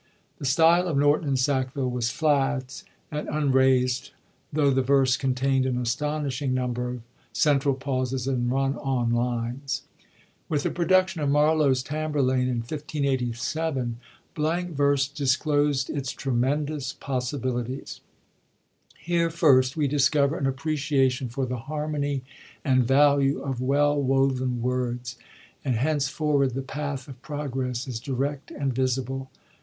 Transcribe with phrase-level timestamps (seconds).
[0.39, 4.09] The style of Norton and Hackville was flat and unraisd,
[4.51, 7.01] tho' the verse containd an astonishing number of
[7.33, 9.83] central pauses and run on lines.
[10.49, 13.99] With the production of Marlowe's Tamhurlaine, in 1587,
[14.33, 18.01] blank verse disclosed its tremendous possibilities.
[18.97, 22.23] Here first we discover an appreciation for the harmony
[22.65, 25.17] and value of well woven words;
[25.63, 29.29] and henceforward the path of progress is direct and visible.